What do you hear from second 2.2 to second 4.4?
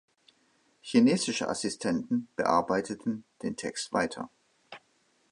bearbeiteten den Text weiter.